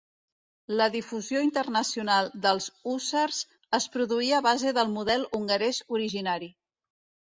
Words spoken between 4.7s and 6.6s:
del model hongarès originari.